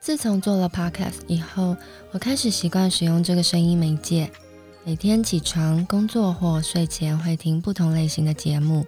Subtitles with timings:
[0.00, 1.76] 自从做了 Podcast 以后，
[2.12, 4.30] 我开始习惯使用这个声音媒介。
[4.84, 8.84] 每天起床、工作或睡前会听不同类型的节目，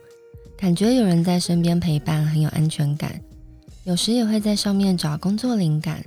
[0.58, 3.18] 感觉有人在身边陪伴，很有安全感。
[3.84, 6.04] 有时也会在上面找工作灵感。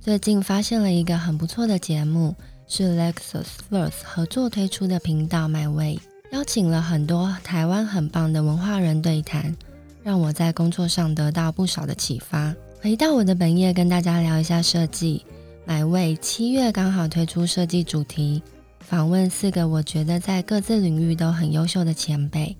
[0.00, 2.34] 最近发现了一个很不错的节目，
[2.68, 5.98] 是 Lexus Verse 合作推出的频道 My Way，
[6.32, 9.56] 邀请了很多台湾很棒的文化人对谈。
[10.02, 12.52] 让我在工作上得到不少的启发。
[12.82, 15.24] 回到我的本业，跟大家聊一下设计。
[15.68, 18.42] My Way 七月刚好推出设计主题，
[18.80, 22.56] 访问四个我觉得在各自领域都很优秀的前辈。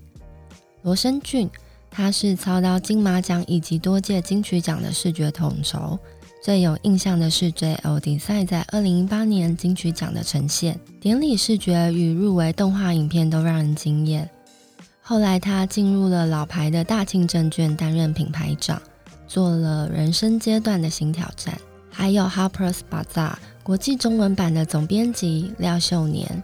[0.83, 1.51] 罗生俊，
[1.91, 5.99] 他是操刀金马奖以及多届金曲奖的视觉统筹，
[6.41, 14.31] 最有印象的是 JL Design 在二零一八年金曲奖的呈现，典礼视觉与入围动画影片都让人惊艳。
[15.01, 18.81] 后来，他进入了老牌的大庆证券担任品牌长，
[19.33, 21.59] 做了人生阶段的新挑战。
[21.91, 26.43] 还有 Harper's Bazaar 国际中文版的总编辑廖秀年，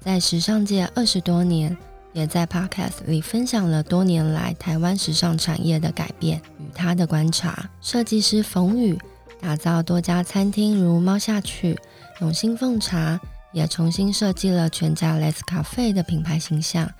[0.00, 1.76] 在时尚界二十多年，
[2.14, 7.68] 也在 Podcast 里分享了多年来台湾时尚产业的改变与他的观察。
[7.82, 8.98] 设计师冯宇
[9.38, 11.78] 打造多家餐厅，如猫下去、
[12.22, 13.20] 永兴奉茶，
[13.52, 16.90] 也重新设计了全家 Let's Cafe 的品牌形象。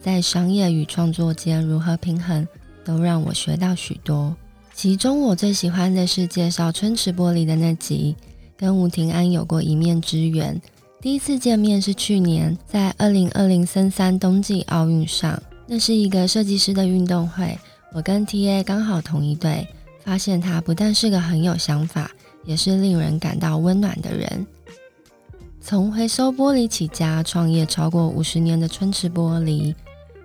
[0.00, 2.46] 在商业与创作间如何平衡，
[2.84, 4.36] 都让我学到许多。
[4.74, 8.14] 其中我最喜欢的是介绍春池玻璃的那集，
[8.56, 10.60] 跟吴庭安有过一面之缘。
[11.00, 17.56] 第一次见面是去年在二零二零森三冬季奥运上，那是一个设计师的运动会，
[17.92, 19.66] 我跟 TA 刚好同一队，
[20.02, 22.10] 发现他不但是个很有想法，
[22.44, 24.46] 也是令人感到温暖的人。
[25.60, 29.74] 从回收玻璃起家，创业超过五十年的春池玻璃。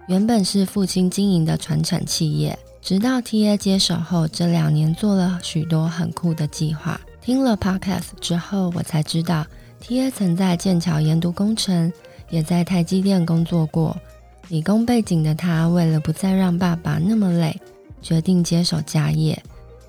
[0.07, 6.99] 原本是父亲经营的传承企业，直到 TA 接手后，这两年做了许多很酷的计划。
[7.21, 9.45] 听了 Podcast 之后，我才知道
[9.81, 11.91] TA 曾在剑桥研读工程，
[12.29, 13.95] 也在台积电工作过。
[14.47, 17.55] 理工背景的他，为了不再让爸爸那么累，
[18.01, 19.39] 决定接手家业，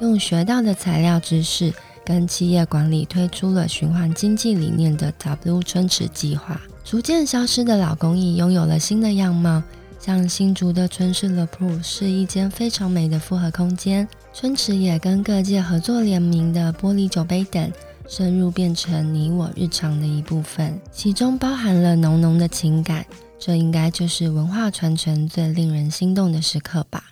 [0.00, 1.72] 用学到的材料知识
[2.04, 6.60] 跟企业管理，推出了循环经济理念的 W 春池计划。
[6.84, 9.62] 逐渐消失的老工艺，拥有了新的样貌。
[10.00, 17.70] 像新竹的春池 Le Pru 是一间非常美的复合空间，春池也跟各界合作联名的玻璃酒杯等，
[18.08, 23.04] 深入变成你我日常的一部分，其中包含了浓浓的情感，
[23.38, 27.04] 这应该就是文化传承最令人心动的时刻吧。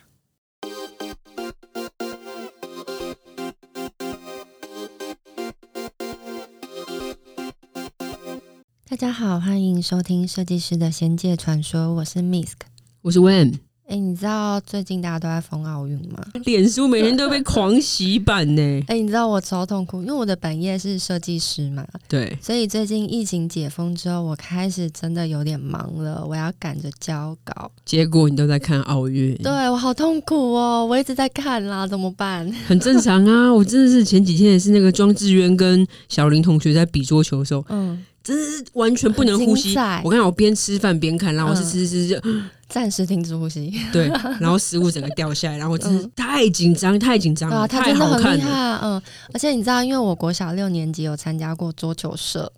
[8.89, 12.68] 大家好，欢迎收听设计师的仙界传说，我是 Misk。
[13.01, 13.53] 我是 Wen，
[13.87, 16.21] 哎、欸，你知道最近大家都在封奥运吗？
[16.43, 18.61] 脸书每天都被狂洗版呢。
[18.87, 27.71] 哎、欸，你知道我超痛苦，因为我的本业是设计师嘛，对，所以最近疫情解封之后，我开始真的有点忙了，我要赶着交稿。
[27.85, 32.51] 结果你都在看奥运，对，我好痛苦哦，我一直在看啦，怎么办？
[32.67, 38.03] 很正常啊，我真的是前几天也是那个庄智渊跟小林同学在比桌球的时候，嗯。
[38.23, 39.75] 真是完全不能呼吸！
[40.03, 42.19] 我刚才我边吃饭边看，然后我是吃吃吃就
[42.67, 43.73] 暂、嗯、时停止呼吸。
[43.91, 44.07] 对，
[44.39, 47.67] 然后食物整个掉下来，然后真是太紧张，太紧张了。
[47.67, 49.01] 他真的很厉害，嗯，
[49.33, 52.51] 而且你知道，因为我国小六年级有参加过桌球社，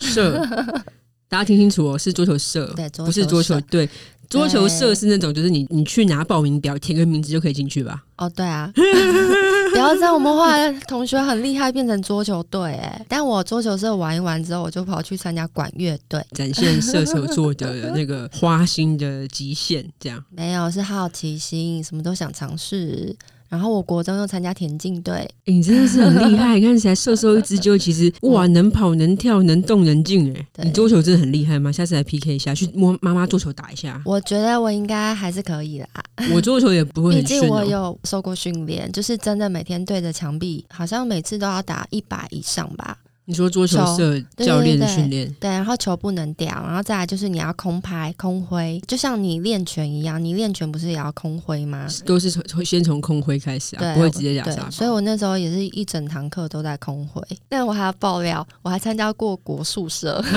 [0.00, 0.38] 社，
[1.28, 3.88] 大家听清楚哦，是桌球社，对，不是桌球对。
[4.30, 8.02] 桌球社是那种，就是你你去拿报名表，填个名字就可以进去吧？
[8.16, 8.72] 哦，对啊，
[9.72, 13.04] 不要这样，我们后来同学很厉害，变成桌球队哎。
[13.08, 19.84] 但我桌球社玩一玩之后，我就跑去参加管乐队，展现射手座的那个花心的极限。
[19.98, 23.16] 这样 没有，是好奇心，什么都想尝试。
[23.52, 25.14] 然后我国中又参加田径队，
[25.44, 26.58] 欸，你真的是很厉害！
[26.62, 30.64] 看起来瘦瘦一只，就其实 哇，能跑能跳能动能静哎！
[30.64, 31.70] 你桌球真的很厉害吗？
[31.70, 34.00] 下次来 PK 一下，去摸妈妈桌球打一下。
[34.06, 35.86] 我觉得我应该还是可以啦。
[36.34, 42.96] 我桌球也不会很顺， 毕竟我有受过训练，就是真的每天对着墙壁，好像每次都要打一百以上吧。
[43.24, 51.86] 你说桌球社教练的训练，对，然后球不能掉，然后再来就是你要空拍、空挥，就像你练拳一样，你练拳不是也要空挥吗？
[52.04, 54.68] 都是从先从空挥开始啊，对，不会直接压沙。
[54.70, 57.22] 所以我那时候也是一整堂课都在空挥。
[57.48, 60.22] 但我还要爆料，我还参加过国术社。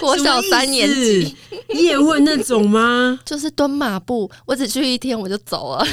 [0.00, 1.34] 国小三年级，
[1.74, 3.18] 叶问那种吗？
[3.24, 5.86] 就是蹲马步，我只去一天我就走了。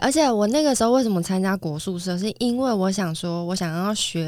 [0.00, 4.27] 而且我那个时候为什么参加国术社，是因为我想说，我想要学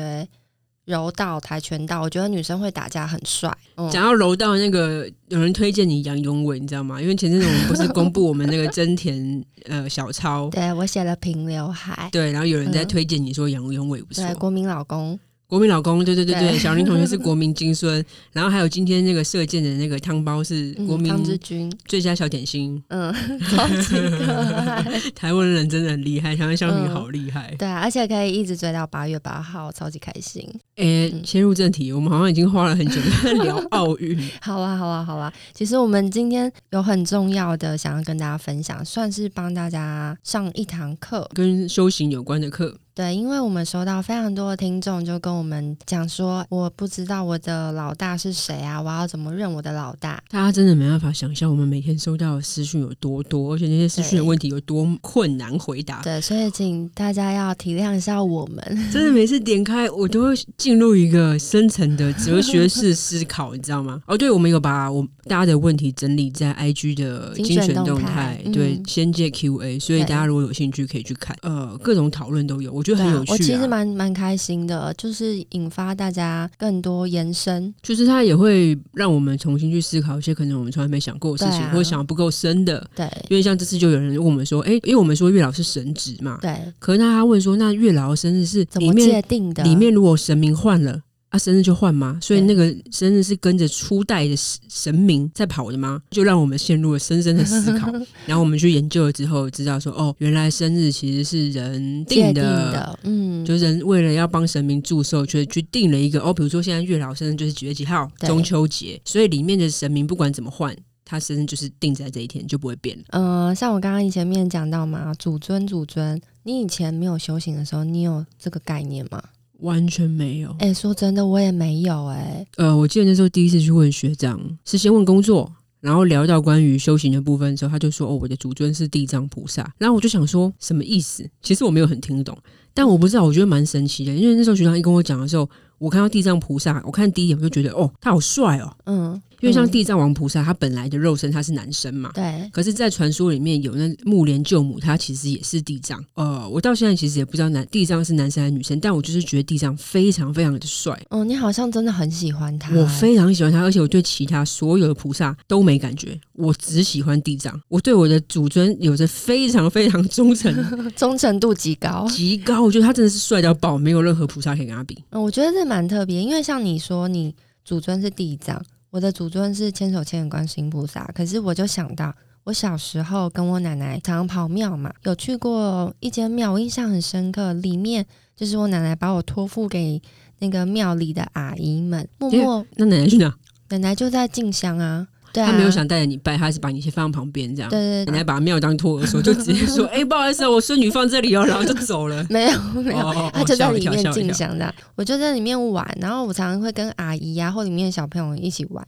[0.86, 3.50] 柔道、跆拳道，我觉得女生会打架很帅。
[3.92, 7.00] 讲到柔道，那个有人推荐你杨永伟，你知道吗？
[7.00, 15.18] 因为前阵子我们不是公布我们那个真田呃小超，对我写了平刘海，对，然后有人在推荐你说杨永伟不错，对，国民老公。
[15.50, 16.58] 国民老公，对对对对，对。
[16.60, 18.02] 小林同学是国民金孙，
[18.32, 21.70] 然后还有今天那个射箭的那个汤包是国民汤之君。
[21.86, 23.12] 最佳小点心，嗯，
[23.50, 30.48] 超级可爱， 台湾人真的很厉害，台湾乡民好厉害，嗯，对啊，而且可以一直追到八月八号，超级开心。
[30.76, 35.32] 诶、欸，切入正题，我们好像已经花了很久在聊奥运，好啊，好啊，好啊。
[35.52, 42.78] 其实我们今天有很重要的想要跟大家分享，算是帮大家上一堂课，跟修行有关的课。
[43.00, 50.22] 对，因为我们收到非常多的听众，就跟我们讲说，我不知道我的老大是谁啊，我要怎么认我的老大？
[50.28, 56.02] 大家真的没办法想象，我们每天收到的私讯有多多，而且那些私讯的问题有多困难回答。
[56.02, 58.62] 对，所以请大家要体谅一下我们。
[58.92, 64.02] 真的每次点开，我都会进入一个深层的哲学式思考，你知道吗？
[64.06, 72.89] 哦，对，我们有把我大家的问题整理在 IG 的精选动态，对，嗯、先借 QA，所以大家如果有兴趣可以去看，呃，各种讨论都有，我觉得。
[72.94, 82.88] 很有趣啊，我其实蛮蛮开心的，就是引发大家更多延伸，就是它也会让我们重新去思考一些可能我们从来没想过的事情，啊、或者想不够深的。
[82.94, 86.56] 对，因为像这次就有人问我们说，哎、欸，因为我们说月老是神职嘛，对。
[86.78, 89.62] 可是那他问说，那月老的生日是怎么界定的？
[89.62, 91.02] 里面如果神明换了？
[91.30, 92.18] 啊，生日就换吗？
[92.20, 94.34] 所以那个生日是跟着初代的
[94.68, 96.02] 神明在跑的吗？
[96.10, 97.90] 就让我们陷入了深深的思考。
[98.26, 112.98] 然后我们去研究了之后，知道说，哦，原来生日其实是人定的，嗯，就人为了要帮神明祝寿，就去定了一个哦，比如说现在月老生日就是几月几号，中秋节，所以里面的神明不管怎么换，他生日就是定在这一天，就不会变。
[113.10, 119.22] 嗯、呃，像我刚刚以前面讲到嘛，祖尊祖尊，你以前没有修行的时候，你有这个概念吗？
[119.60, 120.50] 完全没有。
[120.58, 122.64] 哎、欸，说真的，我也没有哎、欸。
[122.64, 131.28] 呃，我记得那时候第一次去问学长，是先问工作，然后聊到关于修行的部分的时候，他就说：“哦，我的主尊是地藏菩萨。”然后我就想说，什么意思？
[131.42, 132.36] 其实我没有很听懂，
[132.74, 134.14] 但我不知道，我觉得蛮神奇的。
[134.14, 135.48] 因为那时候学长一跟我讲的时候，
[135.78, 138.76] 我看到地藏菩萨，我看第一眼我就觉得，哦，他好帅哦。
[138.86, 139.20] 嗯。
[139.40, 142.48] 因为像地藏王菩萨，他本来的肉身他是男生嘛，对。
[142.52, 146.04] 可是，在传说里面有那木莲救母，他其实也是地藏。
[146.14, 151.00] 呃，我到现在其实也不知道男地藏是男生还是女生，但我就是觉得地藏非常非常的帅。
[151.10, 152.74] 哦，你好像真的很喜欢他。
[152.74, 157.58] 我非常喜欢他，而且我对其他所有的菩萨都没感觉，我只喜欢地藏。
[157.68, 160.54] 我对我的祖尊有着非常非常忠诚，
[160.94, 162.62] 忠诚度极高，极高。
[162.62, 165.02] 我觉得他真的是帅到爆，没有任何菩萨可以跟他比。
[165.10, 167.34] 嗯，我觉得这蛮特别，因为像你说，你
[167.64, 168.62] 祖尊是地藏。
[168.90, 172.12] 我的祖尊是千手千眼观世音菩萨，可是我就想到，
[172.44, 178.04] 我小时候跟我奶奶常常跑庙嘛，有去过一间庙，我印象很深刻，里面
[178.34, 180.02] 就是我奶奶把我托付给
[180.40, 182.66] 那个庙里的阿姨们，默默。
[182.76, 183.32] 那奶奶去哪？
[183.68, 185.06] 奶奶就在静香啊。
[185.32, 187.70] 对啊，他没有想带着你拜，他是把你先放旁边这样。
[187.70, 192.24] 对对，对，奶奶把庙当托儿所， 就直接说：“哎、欸，不好意思啊，我孙女放这里哦。”然后就走了。
[192.30, 194.74] 没有没有，他就在里面静香这样。
[194.96, 198.86] 我就在里面玩，然后我常常会跟阿姨呀、啊、或里面的小朋友一起玩。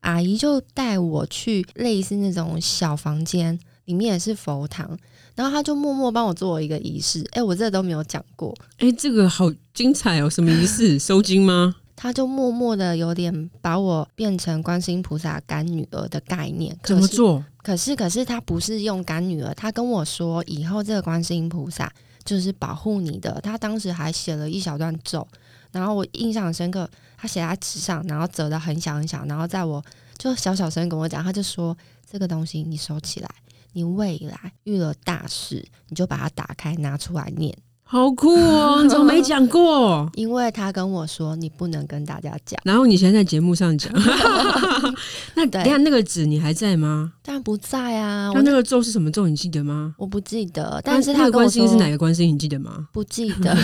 [0.00, 4.98] 阿姨就带我去类似那种小房间，里面也是佛堂，
[5.36, 7.20] 然后他就默默帮我做一个仪式。
[7.32, 8.52] 哎、欸，我这个都没有讲过。
[8.78, 10.28] 哎、欸，这个好精彩哦！
[10.28, 10.98] 什么仪式？
[10.98, 11.76] 收金吗？
[11.94, 16.76] 他就默默的有点把我变成观世音菩萨干女儿的概念。
[16.82, 17.44] 怎么做？
[17.62, 21.92] 可是可是他不是用干女儿，他跟我说以后这个观世音菩萨
[22.24, 23.40] 就是保护你的。
[23.40, 25.26] 他当时还写了一小段咒。
[25.70, 26.86] 然后我印象很深刻，
[27.16, 29.82] 他写在纸上，然后折的很小很小，然后在我
[30.18, 31.74] 就小小声跟我讲，他就说
[32.10, 33.28] 这个东西你收起来，
[33.72, 37.56] 你未来遇了大事，你就把它打开拿出来念。
[37.92, 38.82] 好酷哦！
[38.82, 40.10] 你怎么没讲过？
[40.16, 42.58] 因为他跟我说你不能跟大家讲。
[42.64, 43.92] 然后你现在在节目上讲，
[45.36, 47.12] 那等下那个纸你还在吗？
[47.22, 48.30] 当然不在啊。
[48.34, 49.28] 那那个咒是什么咒？
[49.28, 49.94] 你记得吗？
[49.98, 50.80] 我不记得。
[50.82, 52.34] 但是他跟我说，那个观世音是哪个关心？
[52.34, 52.88] 你记得吗？
[52.92, 53.54] 不记得。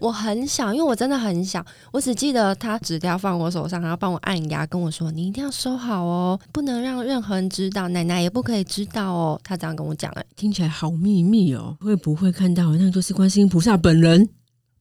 [0.00, 9.40] 我很想，因为我真的很想，我只记得他纸条放我手上，然后帮我按压，跟我说你一定要收好哦，不能让任何人知道，奶奶也不可以知道哦。
[9.44, 11.76] 他这样跟我讲，哎，听起来好秘密哦。
[11.80, 13.27] 会不会看到那个就是观？
[13.28, 14.26] 观世音菩萨本人，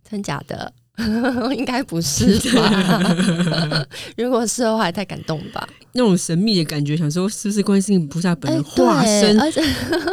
[0.09, 0.71] 真假的？
[1.53, 3.85] 应该不是吧？
[4.15, 5.67] 如果是的话，也太感动吧？
[5.91, 9.37] 那种神秘的感觉，想说是不是观世音菩萨本人化身？
[9.37, 9.51] 欸、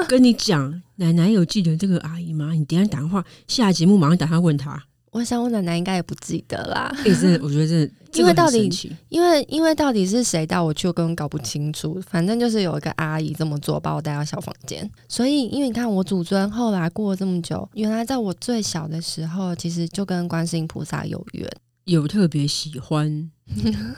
[0.08, 2.50] 跟你讲，奶奶有记得这个阿姨吗？
[2.54, 4.82] 你等一下打电话，下节目马上打电话问她。
[5.14, 6.92] 我想我奶奶应该也不记得啦。
[7.04, 8.68] 也是，我觉得是， 因为到底，
[9.10, 12.02] 因为因为到底是谁带我去，我根本搞不清楚。
[12.10, 14.90] 反正就是有一个阿姨这么做，把我带到小房间。
[15.08, 21.48] 所以，因为你看，我祖尊后来过了这么久，原来在我最小的时候，其实就跟观世音菩萨有缘。
[21.84, 23.30] 有特别喜欢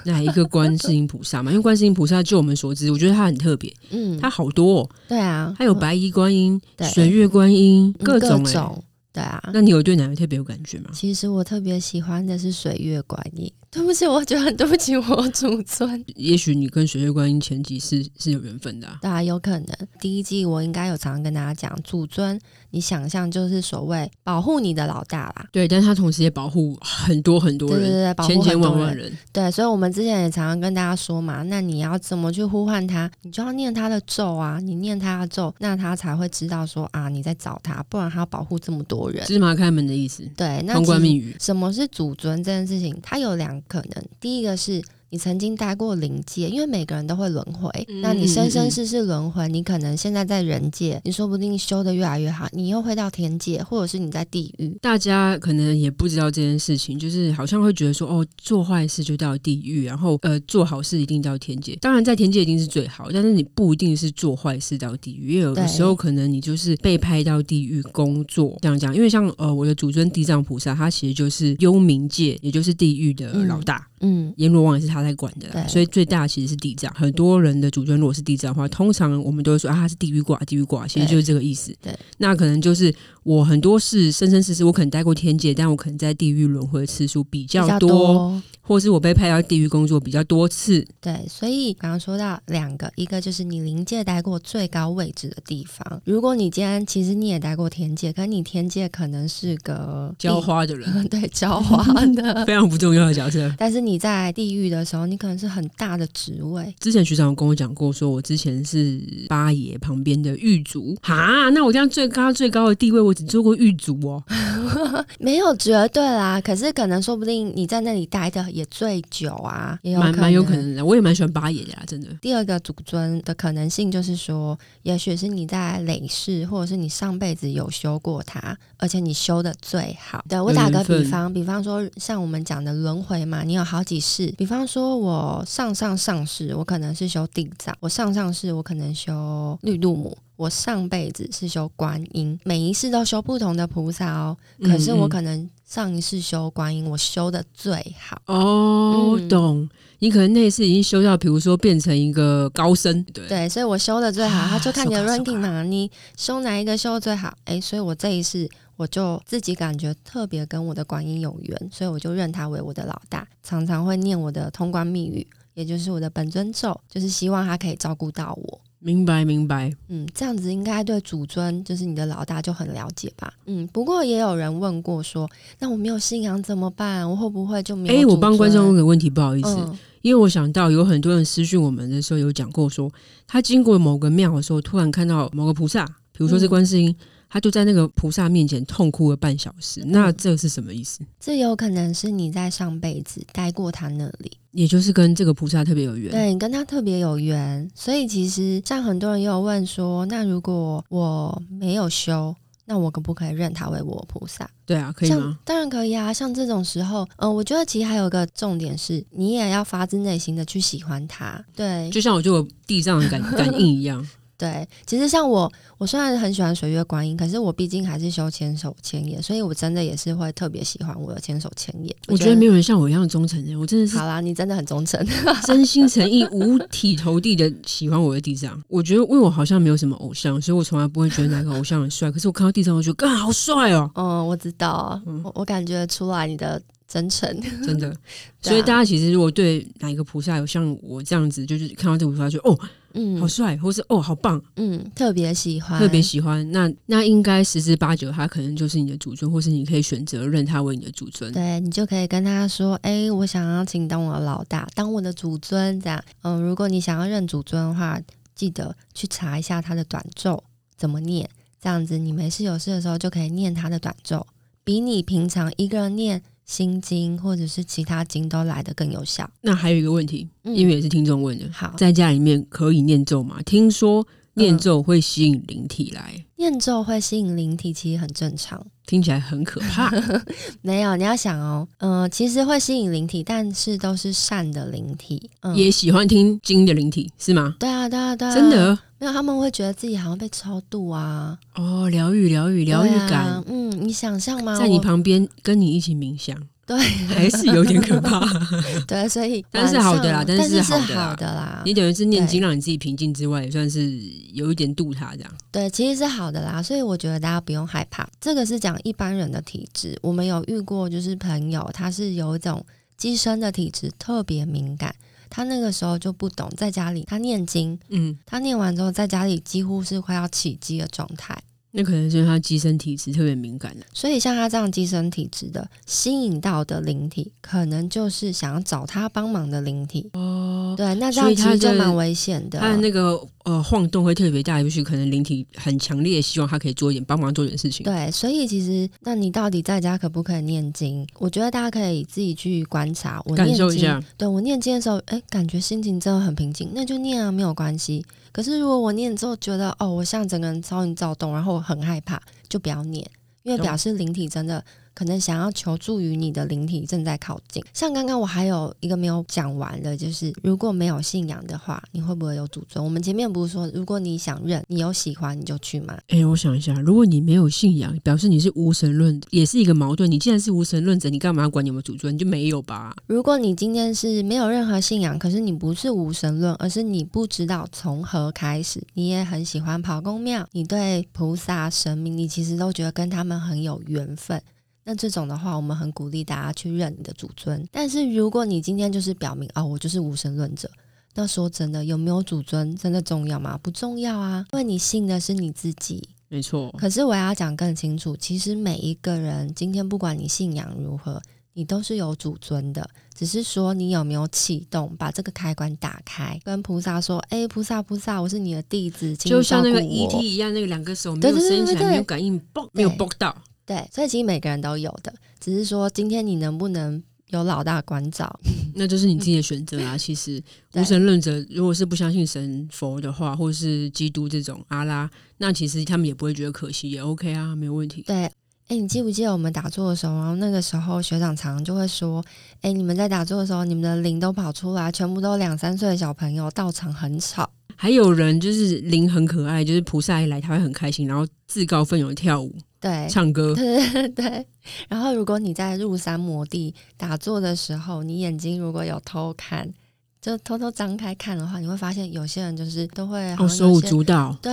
[0.05, 1.51] 哪一个观世音菩萨吗？
[1.55, 3.73] 因为观世音菩萨，就我们所知，我觉得他很特别。
[3.89, 4.91] 嗯，他好多、哦。
[5.09, 8.85] 对啊，它有白衣观音、嗯、水月观音，各种、欸、各种。
[9.17, 10.91] 对啊，那你有对哪位特别有感觉吗？
[10.93, 13.51] 其实我特别喜欢的是水月观音。
[13.77, 16.03] 对不起，我觉得很对不起我祖尊。
[16.15, 18.99] 也许你跟水月观音前几世是有缘分的、啊。
[19.03, 19.69] 对啊，有可能。
[20.01, 22.41] 第一季我应该有常常跟大家讲，祖尊，
[22.71, 25.47] 你想象就是所谓保护你的老大啦。
[25.53, 29.13] 对，但是他同时也保护很多很多人，对对对，保护千千万万人。
[29.31, 33.11] 对，所以我们之前也常常跟大家说嘛，那你要怎么去呼唤他？
[33.23, 39.23] 你就要念他的咒啊，你念他的咒，那他才会知道说啊你在找他，不然他要保护这么多人。
[39.27, 40.27] 芝麻开门的意思。
[40.35, 41.37] 对，那通关密语。
[41.39, 42.99] 什么是祖尊这件事情？
[43.03, 44.57] 它有两可能，第一个。
[44.57, 44.83] 是。
[45.17, 47.71] 你曾经待过灵界，因为每个人都会轮回。
[47.89, 54.77] 嗯、那你生生世世轮回，你可能现在在人界，你说不定修的越来越好，你又会到天界，或者是你在地狱。
[54.83, 61.75] 大家可能也不知道这件事情，就是好像会觉得说，哦，做坏事就到地狱，然后呃，做好事一定到天界。
[61.77, 68.59] 当然，在天界一定是最好，但是你不一定是做坏事到地狱，因为有的时候可能你就是被派到地狱工作。
[68.61, 73.77] 这样讲，因为像呃，我的祖尊地藏菩萨，他其实就是幽冥界，也就是地狱的老大。
[73.77, 73.96] 嗯，
[74.37, 75.69] 阎罗王也是他在管的。
[75.69, 81.75] 所以最大其实是地藏，很多人的主尊如果是地藏的话，通常我们都会说啊，他是地狱挂，地狱挂，其实就是这个意思。
[81.83, 81.99] 对，对。
[82.19, 82.95] 那可能就是
[83.27, 87.67] 我很多事生生世世，我可能待过天界，但我可能在地狱轮回的次数比较多。
[87.67, 96.03] 比较多或是我被派到地狱工作比较多次，对，所以刚刚说到两个，一个就是你灵界待过最高位置的地方。
[96.05, 103.55] 如果你今天其实你也待过天界，可是你天界可能是个浇花的人， 对，浇花的 非常不重要的角色。
[103.57, 106.75] 但是你在地狱的时候，你可能是很大的职位。
[106.81, 114.23] 之前学长有跟我讲过，说我之前是八爷旁边的狱卒哈，那我这样最高最高的地位，我只做过狱卒哦，
[115.19, 116.41] 没有绝对啦。
[116.41, 118.47] 可是可能说不定你在那里待的。
[118.57, 120.85] 也最久啊，也有蛮蛮有可能的。
[120.85, 122.09] 我也蛮喜欢八爷的啦，真的。
[122.23, 130.25] 第二个祖尊的可能性就是说，也许是你在累世，或者是你上辈子有修过他，而且你修的最好。
[130.29, 134.33] 对，我打个比方，比方说像我们讲的轮回嘛，你有好几世。
[134.39, 140.17] 比方说我上上上世，我可能是修地藏；我上上世，我可能修绿度母。
[140.37, 144.37] 我上辈子是修观音，每一世都修不同的菩萨哦。
[144.63, 149.17] 可是我可能上一世修观音，我修的最好哦。
[149.19, 149.69] 嗯、懂，
[150.01, 154.47] 你可能那一次已经修到，比如说变成一个高僧，对对，所以我修的最好。
[154.47, 157.35] 他就看你的 ranking 嘛，你修哪一个修的最好？
[157.47, 168.61] 哎，所以我这一世我就自己感觉特别跟我的观音有缘，所以我就认他为我的老大，常常会念我的通关密语，也就是我的本尊咒，就是希望他可以照顾到我。
[168.87, 169.75] 明白，明白。
[169.89, 173.33] 嗯，这样子应该对祖尊，就是你的老大就很了解吧？
[173.47, 175.29] 嗯，不过也有人问过说，
[175.59, 177.09] 那我没有信仰怎么办？
[177.11, 177.95] 我会不会就没有？
[177.95, 182.89] 哎、欸，我帮观众问个问题，不好意思，嗯、因为我想到有很多人私讯我们的时候有讲过说，
[183.27, 186.91] 他经过某个庙的时候，突然看到某个菩萨，比如说是观世音。
[186.91, 191.03] 嗯他就在那个菩萨面前痛哭了半小时，那这是什么意思？
[191.03, 196.11] 嗯，这有可能是你在上辈子待过他那里，也就是跟这个菩萨特别有缘。
[196.11, 202.35] 对，你跟他特别有缘，所以其实像很多人也有问说，那如果我没有修，
[202.65, 204.49] 那我可不可以认他为我菩萨？
[204.65, 205.39] 对啊，可以吗？
[205.45, 206.11] 当然可以啊。
[206.11, 211.45] 像这种时候，嗯、呃，我觉得其实还有一个重点是，你也要发自内心的去喜欢他。
[211.55, 214.05] 对，就像我就有地藏的感感应一样。
[214.39, 221.97] 对，其实像我，我虽然很喜欢水月观音，可是我毕竟还是修千手千眼，所以我真的也是会特别喜欢我的千手千眼。
[222.09, 223.97] 我觉得没有人像我一样忠诚的，我真的是。
[223.97, 225.03] 好啦，你真的很忠诚，
[225.47, 228.63] 真心诚意、五体投地的喜欢我的地藏。
[228.69, 232.11] 我觉得，因为我好像没有什么偶像，所以我从来不会觉得哪个偶像很帅。
[232.11, 233.91] 可是我看到地藏，我觉得，啊，好帅哦。
[233.95, 236.61] 嗯，我知道，嗯、我我感觉出来你的。
[236.89, 237.29] 真诚，
[237.67, 237.93] 真的，
[238.41, 242.57] 所以大家其实如果对哪一个菩萨有像我这样子，就是看到这个菩萨就哦，
[242.99, 251.31] 嗯，好帅，或是哦，好棒，嗯，特别喜欢，特别喜欢，那那应该十之八九，他可能就是你的祖尊，或是你可以选择认他为你的祖尊。
[251.31, 256.03] 对，你就可以跟他说，哎、欸，我想要请当我的老大，当我的祖尊，这样。
[256.23, 258.01] 嗯，如果你想要认祖尊的话，
[258.35, 260.43] 记得去查一下他的短咒
[260.75, 261.29] 怎么念，
[261.61, 264.27] 这样子你没事有事的时候就可以念他的短咒，
[264.65, 266.23] 比你平常一个人念。
[266.47, 269.29] 心经或者是其他经都来得更有效。
[269.43, 273.43] 那还有一个问题，嗯、因为也是听众问的，好，在家里面可以念咒吗？
[273.43, 278.65] 听说念咒会吸引灵体来，嗯、念咒会吸引灵体，其实很正常。
[278.87, 279.91] 听起来很可怕。
[280.63, 287.57] 没有，你要想哦，嗯、呃，其实会吸引灵体，但是都是善的灵体，嗯、也喜欢听经的灵体是吗？
[287.59, 288.79] 对啊，对啊，对啊，真的。
[288.99, 291.37] 没有，他们会觉得自己好像被超度啊！
[291.55, 293.43] 哦，疗愈，疗愈，疗愈感。
[293.47, 294.57] 嗯，你想象吗？
[294.59, 296.35] 在你旁边跟你一起冥想，
[296.67, 298.21] 对， 还是有点可怕。
[298.89, 301.63] 对，所以 但是好的啦，但是是好的啦。
[301.65, 303.99] 你等于是念经让你自己平静之外，也算是
[304.33, 305.33] 有一点度他这样。
[305.53, 306.61] 对，其实是好的啦。
[306.61, 308.09] 所以我觉得大家不用害怕。
[308.21, 314.93] 这个是讲一般人的体质，我们有遇过，就是朋友他是有一种机身的体质，特别敏感。
[315.29, 321.37] 他那个时候就不懂，在家里他念经，嗯，他念完之后，在家里几乎是快要起鸡的状态。
[321.77, 330.09] 那可能是他机身体质特别敏感的，所以像他这样机身体质的，吸引到的灵体，可能就是想要找他帮忙的灵体。
[330.15, 332.59] 哦，对，那这样其实就蛮危险的。
[332.59, 333.21] 他的那个。
[333.47, 337.85] 呃，晃动会特别大，也许可能灵体很强烈，希望他可以做一点帮忙，做点事情。
[337.85, 341.07] 对，所以其实，那你到底在家可不可以念经？
[341.21, 344.03] 我觉得大家可以自己去观察，我念经，感受一下。
[344.19, 348.05] 对，我念经的时候，哎，感觉心情真的很平静，那就念啊，没有关系。
[348.37, 353.11] 可是如果我念之后觉得，哦，我像整个人超级躁动，然后我很害怕，就不要念，
[353.45, 354.63] 因为表示灵体真的。
[354.97, 357.63] 可能想要求助于你的灵体正在靠近。
[357.75, 362.83] 像刚刚我还有一个没有讲完的，就是如果没有信仰的话，你会不会有祖宗？
[362.83, 365.99] 我们前面不是说，如果你想认，你有喜欢你就去吗？
[366.09, 370.11] 哎，我想一下，如果你没有信仰，表示你是无神论，也是一个矛盾。
[370.11, 372.11] 你既然是无神论者，你干嘛要管你有没有祖宗？
[372.11, 372.97] 你就没有吧？
[373.07, 384.41] 如果你今天是没有任何信仰，可是你不是无神论，而是你不知道从何开始，你也很喜欢跑公庙，你对菩萨神明，你其实都觉得跟他们很有缘分。
[384.89, 387.67] 那这种的话，我们很鼓励大家去认你的祖尊。
[387.73, 390.71] 但是如果你今天就是表明哦，我就是无神论者，
[391.17, 393.59] 那说真的，有没有祖尊真的重要吗？
[393.61, 396.09] 不重要啊，因为你信的是你自己。
[396.29, 396.71] 没错。
[396.79, 401.21] 可是我要讲更清楚，其实每一个人今天不管你信仰如何，
[401.55, 413.37] 你都是有祖尊的，只是说你有没有启动，把这个开关打开，跟菩萨说：“哎，菩萨菩萨，我是你的弟子。”就像那个 ET 一样，那个两个手没有伸起来，没有感应，嘣，没有嘣到。
[413.67, 418.39] 对，所以其实每个人都有的，只是说今天你能不能有老大关照，
[418.77, 419.97] 那就是你自己的选择啊。
[419.99, 420.41] 其实
[420.75, 428.03] 无神论者如果是不相信神佛的话，或是基督这种阿拉，那其实他们也不会觉得可惜，也 OK 啊，没有问题。
[428.07, 428.31] 对，
[428.69, 432.25] 哎，你记不记得我们打坐的时候，然后那个时候学长常常就会说，
[432.61, 437.51] 哎，你们在打坐的时候，你们的灵都跑出来，全部都两三岁的小朋友，到场很吵。
[437.79, 444.47] 还有人就是灵很可爱，就是菩萨一来他会很开心，然后自告奋勇跳舞，对，唱歌， 对对对。
[444.89, 449.73] 然后如果你在入山摩地打坐的时候，你眼睛如果有偷看，
[450.21, 454.37] 就偷偷张开看的话，你会发现有些人就是都会哦手舞足蹈。
[454.43, 454.53] 对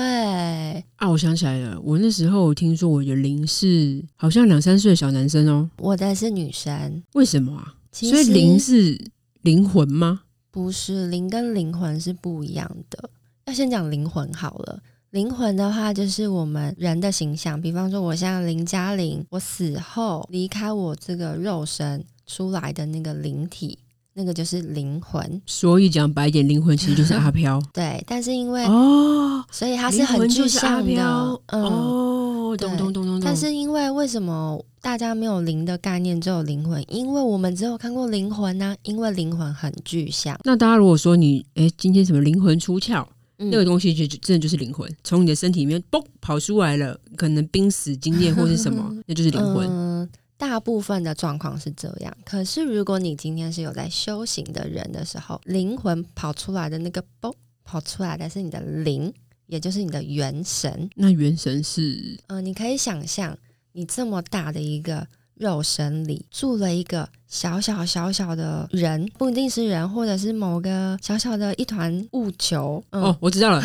[0.96, 7.76] 啊，我想起来了，我那时候听说我的灵是好像两三岁的小男生哦，我的是女生，为什么啊？
[7.92, 9.00] 所以灵是
[9.42, 10.22] 灵魂吗？
[10.50, 13.10] 不是，灵跟灵魂是不一样的。
[13.46, 14.80] 要先讲灵魂好了。
[15.14, 17.62] 灵魂的话，就是我们人的形象。
[17.62, 23.78] 比方说，我像林嘉玲，我死后离开我这个肉身出来的那个灵体，
[24.16, 25.40] 那个就是灵魂。
[25.46, 27.62] 所以讲白一点，灵魂其实就是阿 飘。
[27.72, 31.40] 对，但是因为哦，所以它是很具象的。
[31.46, 33.20] 嗯、哦，咚咚咚咚。
[33.20, 34.66] 但是因为为什么？
[34.82, 40.38] 大家没有灵的概念，只有灵魂，因为我们只有看过灵魂呐、啊，因为灵魂很具象。
[40.44, 43.06] 那大家如果说你，哎，今天什么灵魂出窍，
[43.44, 49.68] 嗯、那个东西就真的就是灵魂，从你的身体里面嘣跑出来了，可能濒死经验或是什么，那就是灵魂。
[49.70, 52.16] 嗯，大部分的状况是这样。
[52.26, 59.14] 可是如果你今天是有在修行的人的时候，灵魂跑出来的那个嘣跑出来的是你的灵，
[59.48, 60.90] 也就是你的元神。
[60.96, 62.18] 那元神是？
[62.28, 63.38] 嗯、呃，你可以想象。
[63.76, 72.82] 你这么大的一个肉身里住了一个小小小小的人，不一定是人，或者是某个小小的一团雾球。
[72.92, 73.64] 嗯、哦，我知道了，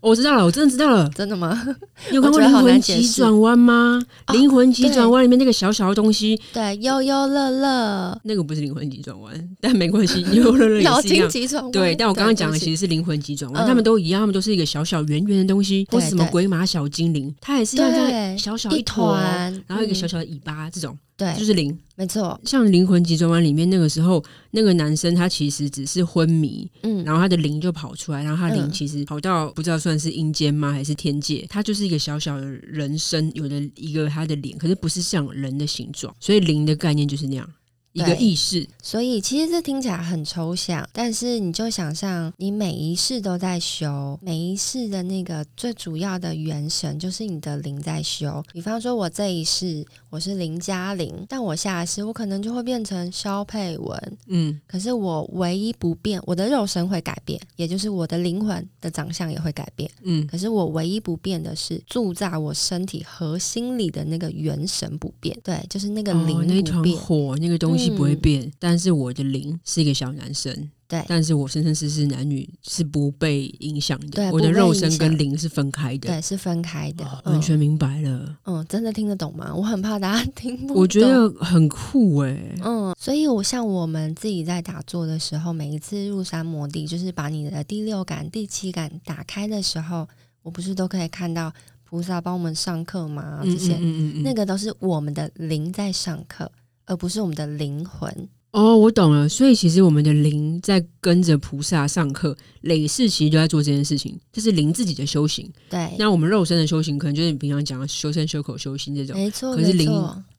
[0.00, 1.64] 我知道了，我真的知道了， 真的吗？
[2.10, 4.00] 你有看过《灵魂急转弯》吗？
[4.32, 11.28] 《灵魂急转弯》里面那个小小的东西，对，悠悠乐乐，那个不是灵魂急转弯，但没关系，悠悠乐乐也是一样。
[11.30, 20.98] 急转弯，对，但我刚刚讲的其实是灵魂急转弯，他们都一样，他们都是一个小小圆圆的东西，或是什么鬼马小精灵，它也是一样，小小一团，然后一个小小的尾巴这种。
[21.16, 22.40] 对，就是灵，没错。
[22.44, 31.44] 像《灵魂急转弯》里面那个时候，那个男生他其实只是昏迷，嗯，然后他的灵就跑出来，然后他灵其实跑到不知道算是阴间吗，还是天界？
[31.50, 37.50] 他就是一个小小的人身，有的一个他的脸，可是不是像人的形状，所以灵的概念就是那样。
[37.94, 48.44] 一个意识，所以其实这听起来很抽象，但是你就想象你每一世都在修，每一世的那个最主要的元神就是你的灵在修。
[48.52, 67.88] 比方说，我这一世我是林嘉玲，但我下一世我可能就会变成肖佩文，嗯，可是我唯一不变，我的肉身会改变，也就是我的灵魂的长相也会改变，嗯，可是我唯一不变的是住在我身体核心里的那个元神不变，对，就是那个灵，哦、那团火那个东西。
[67.98, 79.52] 不会变，嗯、但是我的灵是一个小男生，对，但是我生生世世男女是不被影响的，对，我的肉身跟灵是分开的，对，是分开的，哦、完全明白了，嗯，真的听得懂吗？
[79.54, 90.08] 我很怕大家听不懂，我觉得很酷哎、欸，嗯，所以我像我们自己在打坐的时候，每一次入山摩地，就是把你的第六感、第七感打开的时候，
[90.42, 91.52] 我不是都可以看到
[91.84, 93.42] 菩萨帮我们上课吗？
[93.44, 96.50] 这些，嗯嗯嗯嗯，那个都是我们的灵在上课。
[96.90, 98.10] 而不是我们的灵魂
[98.58, 99.28] 哦，我懂了。
[99.28, 105.48] 所以其实我们的灵在跟着菩萨上课，累世其实就在做这件事情，这是灵自己的修行。
[105.70, 109.16] 对，那我们肉身的修行，可能就是你平常讲的修身、修口、修心这种。
[109.16, 109.88] 没错，可是灵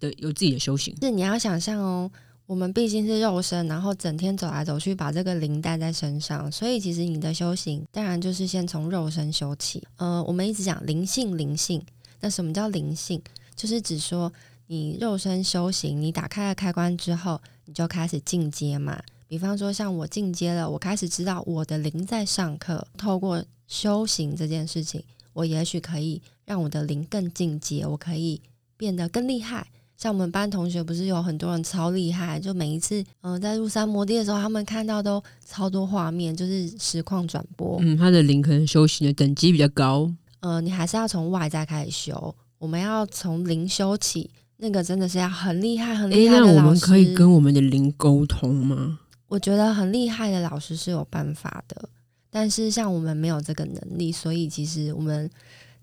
[0.01, 0.93] 的有自己的修行。
[1.01, 2.12] 是你要想象哦，
[2.45, 9.82] 我们毕竟是肉身，然后整天走来走去，把这个灵带在身上，所以其实你的修行，当然就是先从肉身修起。
[9.95, 11.82] 呃，我们一直讲灵性，灵性。
[12.19, 13.21] 那什么叫灵性？
[13.55, 14.29] 就是指说。
[14.71, 18.99] 你肉身修行，你打开了开关之后，你就开始进阶嘛。
[19.27, 22.88] 比方说，像我进阶了，我开始知道我的灵在上课。
[22.97, 25.03] 透过修行这件事情，
[25.34, 28.41] 我也许可以让我的灵更进阶，我可以
[28.75, 29.67] 变得更厉害。
[29.95, 37.77] 像我们班同学，不是有很多人超厉害，就每一次嗯、呃、在入山摩地的时候，他们看到都超多画面，就是实况转播。
[37.82, 40.12] 嗯，他的灵可能修行的等级比较高。
[40.39, 44.32] 呃，你还是要从外在开始修，我们要从灵修起。
[44.61, 46.51] 那个真的是要很厉害、很厉害的老师。
[46.51, 48.99] 欸，那我们可以跟我们的灵沟通吗？
[49.27, 51.87] 我觉得很厉害的老师是有办法的，
[52.29, 55.29] 但是像我们没有这个能力，所以其实我们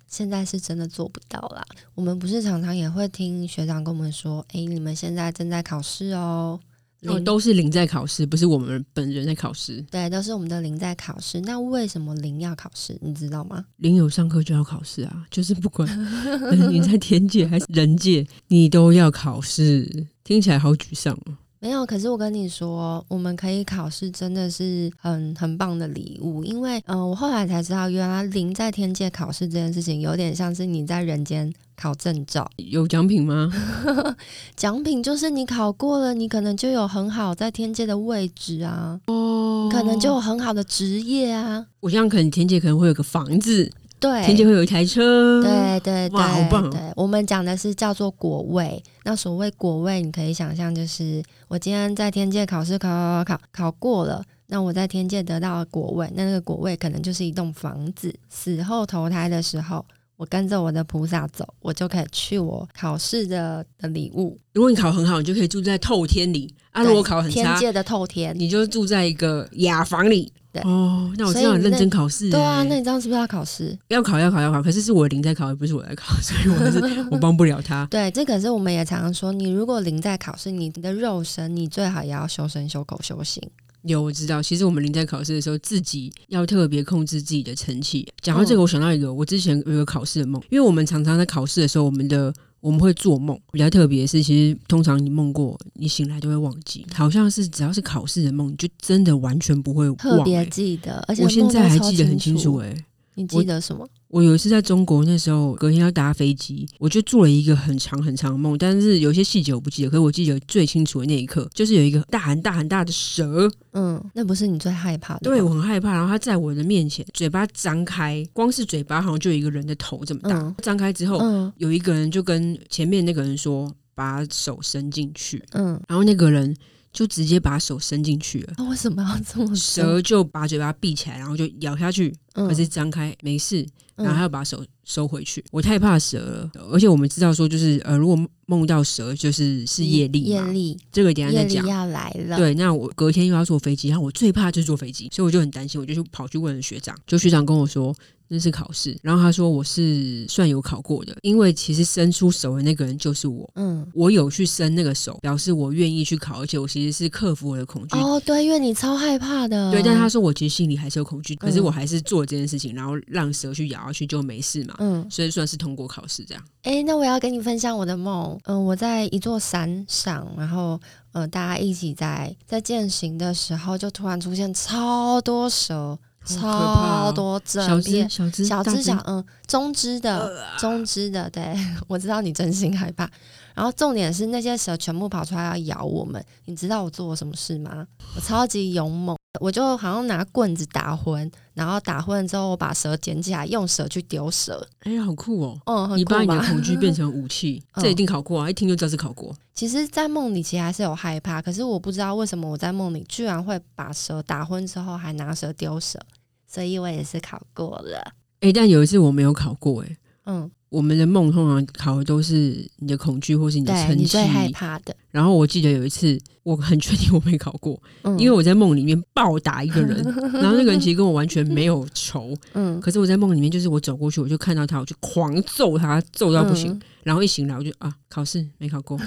[0.06, 1.64] 现在是真的做不到啦。
[1.94, 6.60] 我们不是常常也会听学长跟我们说：“哎，你们现在正在考试哦。”
[7.02, 9.80] 哦，都是零在考试，不是我们本人在考试。
[9.90, 11.40] 对，都是我们的零在考试。
[11.42, 12.98] 那为什么零要考试？
[13.00, 13.64] 你知道吗？
[13.76, 15.88] 零有上课就要考试啊，就是不管
[16.70, 20.06] 你在天界还是人界，你都要考试。
[20.24, 21.36] 听起来好沮丧哦。
[21.66, 26.44] 没有，可是我跟你说，我们可以考试，真的是很很棒的礼物。
[26.44, 32.48] 因为，嗯、呃，我后来才知道，原来零在天界考试这件事情，有点像是你在人间考证照。
[32.54, 33.50] 有奖品吗？
[34.54, 41.66] 奖品就是你考过了，你可能就有很好在天界的位置啊，哦，可能就有很好的职业啊。
[41.80, 43.72] 我想可能天界可能会有个房子。
[43.98, 46.70] 对，天界会有一台车，对对对，哇，好棒！
[46.70, 48.82] 对，我们讲的是叫做果位。
[49.04, 58.14] 那所谓果位，你可以想象，就是我今天在天界考试考考考考考过了，那我在天界得到了果位，那那个果位可能就是一栋房子。
[58.28, 59.82] 死后投胎的时候，
[60.16, 64.38] 我跟着我的菩萨走，我就可以去我考试的的礼物。
[64.52, 70.30] 如果你考很好，你就可以住在透天里；啊，如果考很差，天界的透天，你就住在一个雅房里。
[70.62, 72.30] 哦，那我这样认真考试。
[72.30, 73.76] 对啊，那你这样是不是要考试？
[73.88, 74.62] 要考，要考，要考。
[74.62, 77.86] 可是是我灵在考，而不是我在考， 所以我是 我帮不了他。
[77.86, 83.42] 对，这可是我们也常常说，你如果灵在考试，你的肉身，你最好也要修身、修口、修行。
[83.82, 84.42] 有，我知道。
[84.42, 88.06] 其实我们灵在考试的时候，自己要特别控制自己的成绩。
[88.20, 92.34] 讲到这个，我想到一个，我之前有一个考试的梦，因为我们常常在考试的时候，我们的。
[92.60, 102.84] 我们会做梦，比较特别的是，其实通常你梦过，你醒来都会忘记，好像是只要是考试的梦，你就真的完全不会忘、欸，特别记得，而且我现在还记得很清楚、欸，诶。
[103.14, 103.88] 你记得什么？
[104.08, 109.90] 我有一次在中国，那时候隔天要搭飞机，我就做了一个很长很长的梦，但是有些细节我不记得。
[109.90, 113.50] 可是我记得最清楚的那一刻，就是有一个大很大很大的蛇。
[113.72, 115.20] 嗯，那不是你最害怕的？
[115.22, 115.92] 对，我很害怕。
[115.92, 120.38] 然后它在我的面前，嘴巴张开，光是嘴巴好像就有一个人的头这么大。
[120.38, 126.56] 嗯、张开之后，嗯、有一个人就跟前面那个人说：“把手伸进去。”嗯，然后那个人。
[126.92, 128.54] 就直接把手伸进去了。
[128.56, 129.54] 那为什么要这么？
[129.54, 135.44] 蛇就把嘴巴闭起来，然后就咬下去，可是张开没事，然后他要把手收回去。
[135.50, 140.46] 我太怕蛇了，而且我们知道说，就是呃，如果梦到蛇，就是是业力嘛。
[140.46, 141.66] 业力，这个等下再讲。
[141.66, 142.36] 要来了。
[142.36, 147.92] 对，那我隔天又要坐飞机，然后我最怕就是坐飞机，所以我就很担心，我就去跑去问了学长，就学长跟我说，
[148.28, 148.96] 那是考试。
[149.02, 153.50] 然后他说我是算有考过的，因为其实伸出手的那个人就是我。
[153.56, 157.98] 嗯，我有去伸那个手，表示我愿意去考，而且我其实是克服我的恐惧。
[157.98, 159.72] 哦，对，因为你超害怕的。
[159.72, 164.74] 对，但他说我其实心里还是有恐惧，可是我还是做这件事情，然后让蛇去咬下去就没事嘛。
[164.78, 166.44] 嗯，所以算是通过考试这样。
[166.62, 168.38] 哎，那我要跟你分享我的梦。
[168.44, 170.78] 嗯，我在一座山上，然后。
[171.12, 181.56] 呃，大家一起在在践行的时候，就突然出现超多蛇，超多整片小只小只小嗯中只的中只的，对，
[181.88, 183.10] 我知道你真心害怕。
[183.54, 187.86] 然后重点是那些蛇全部跑出来要咬我们，你知道我做了什么事吗？
[188.14, 189.16] 我超级勇猛。
[189.40, 194.66] 我就好像拿棍子打昏，然后打昏之后，我把蛇捡起来，用蛇去丢蛇。
[194.80, 195.60] 哎呀，好酷哦！
[195.66, 196.20] 嗯，很酷吧？
[196.20, 198.50] 你把你的恐惧变成武器， 嗯、这一定考过啊！
[198.50, 199.34] 一听就知道是考过。
[199.54, 205.98] 其实，在梦里其实还是有害怕，可是我不知道为什么我在梦里居然会把蛇打昏之后还拿蛇丢蛇，
[206.46, 208.12] 所以我也是考过了。
[208.40, 209.96] 哎，但有一次我没有考过，哎，
[210.26, 210.50] 嗯。
[210.76, 214.94] 我们的梦通常考的都是你的恐惧或是你的成绩，你最害怕的。
[215.10, 220.04] 然后我记得有一次，我很确定我没考过，嗯、因为我在梦里面暴打一个人，
[220.36, 226.70] 然后那个人其实跟我完全没有仇，嗯，可是我在梦里面就是我走过去，我就看到他，我就狂揍他，揍到不行。
[226.70, 228.98] 嗯、然后一醒来，我就啊，考试没考过，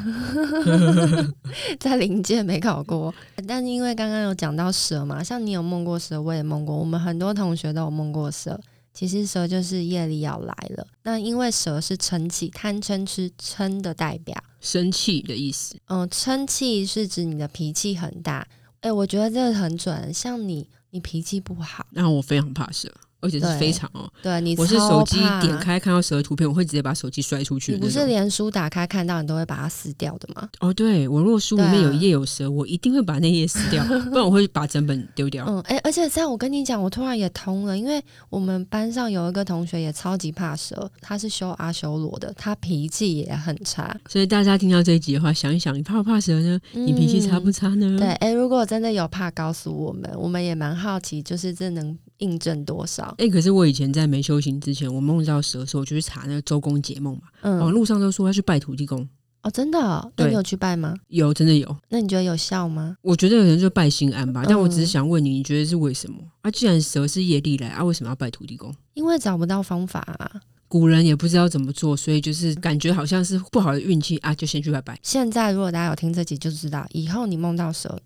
[1.79, 3.13] 在临界没考过。
[3.47, 8.60] 但因为刚刚有讲到蛇嘛，像你有梦过蛇，我也梦过，我们很多同学都有梦过蛇。
[8.93, 15.80] 其实蛇就是夜里要来了，那因为蛇是嗔气，贪嗔痴嗔的代表，生气的意思。
[15.88, 18.47] 嗯，嗔气是指你的脾气很大。
[18.82, 22.93] 哎，我觉得这个很准，像你，你脾气不好，那我非常怕蛇。
[23.21, 27.73] 而且是非常哦，对，你我是手机点开看到蛇的图片，我会直接把手机摔出去。
[27.73, 30.47] 你不是连书打开看到你都会把它撕掉的吗？
[30.60, 35.45] 哦，对，我如果书里面有一页有蛇，啊、我一定会把那页撕掉， 不然我会把整本丢掉。
[35.47, 43.95] 嗯，哎，而且这样我跟你讲，我突然也通了，因为我们班上有一个同学也超级怕蛇，他是修阿修罗的，他脾气也很差。
[44.08, 46.60] 所以大家听到这一集的话，想一想，你怕不怕蛇呢？
[46.71, 47.86] 你脾气差不差呢？
[47.86, 51.97] 嗯、对，哎，如果真的有怕，告诉我们，我们也蛮好奇，就是这能。
[52.19, 53.03] 印证多少？
[53.17, 57.23] 哎、欸，可是我以前在没修行之前，我梦到蛇的时候，我就去查那个周公解梦嘛。
[57.41, 59.05] 嗯，网络上都说要去拜土地公。
[59.41, 60.12] 哦，真的、哦？
[60.17, 60.93] 那你有去拜吗？
[61.08, 61.77] 有，真的有。
[61.88, 62.97] 那你觉得有效吗？
[63.01, 64.43] 我觉得有人就拜心安吧。
[64.45, 66.17] 但我只是想问你，你觉得是为什么？
[66.41, 68.73] 啊，既然蛇是业力来啊，为什么要拜土地公？
[68.95, 70.41] 因为找不到方法啊。
[70.67, 74.99] 古人也不知道怎么做，所以就是感觉好像是不好的运气啊，就先去拜拜。
[75.01, 77.99] 现在如果大家有听这集，就知道以后你梦到蛇，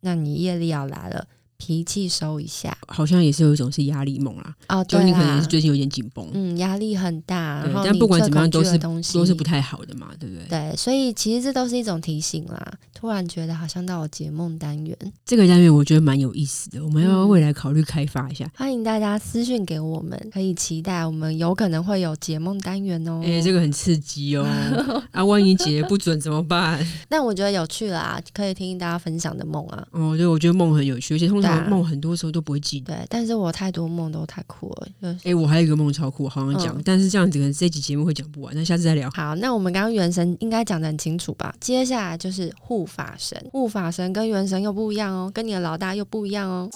[0.00, 1.28] 那你业力要来了。
[1.58, 4.54] 脾气收一下，好像也是有一种是压力梦啦。
[4.68, 7.62] 哦，对，就你可能是最近有点紧绷，嗯，压力很大。
[7.64, 10.46] 对，但不管怎么样都是都是不太好的嘛，对不对？
[10.48, 12.72] 对，所以其实这都是一种提醒啦。
[12.94, 18.48] 突然觉得好像到了解梦单元，这个单元我觉得蛮有意思的，我们要不要未来考虑开发一下。
[18.56, 23.20] 欢迎大家私讯给我们，可以期待我们有可能会有解梦单元哦。
[23.24, 24.44] 哎，这个很刺激哦。
[25.12, 26.84] 啊，万一解不准怎么办？
[27.10, 29.86] 那我觉得有趣啦，可以听大家分享的梦啊。
[29.92, 31.47] 哦，对，我觉得梦很有趣，而且通常。
[31.68, 34.88] 梦很多时候都不会记得，对，但是我太多梦都太酷了。
[35.02, 39.10] 哎、欸，我还有一个梦超酷，好像讲，嗯、但是这样子可能这集节目会讲不完，那下次再聊。
[39.14, 41.54] 好，那我们刚刚元神应该讲得很清楚吧？
[41.60, 46.70] 接下来就是护法神，护法神跟元神又不一样哦，跟你的老大又不一样哦。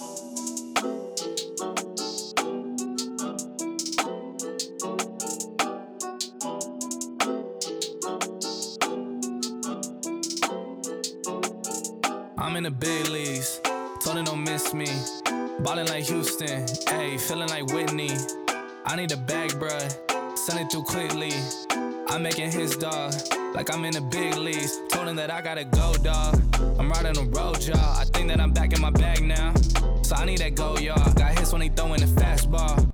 [12.36, 13.71] I'm in the big leagues.
[14.03, 14.87] Told her don't miss me.
[15.59, 18.11] Ballin' like Houston, ayy, feeling like Whitney.
[18.85, 20.37] I need a bag, bruh.
[20.37, 21.33] Send it through quickly.
[22.09, 23.13] I'm making his dog,
[23.53, 24.79] like I'm in the big leagues.
[24.89, 26.39] Told him that I gotta go, dog.
[26.79, 27.99] I'm riding the road, y'all.
[27.99, 29.53] I think that I'm back in my bag now.
[30.03, 31.13] So I need that go, y'all.
[31.13, 32.87] Got hits when he throwing the fastball.